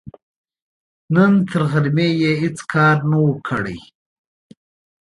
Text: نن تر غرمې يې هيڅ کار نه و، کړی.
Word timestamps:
نن 1.13 1.33
تر 1.49 1.61
غرمې 1.71 2.07
يې 2.21 2.31
هيڅ 2.41 2.57
کار 2.71 2.97
نه 3.09 3.17
و، 3.23 3.27
کړی. 3.47 3.79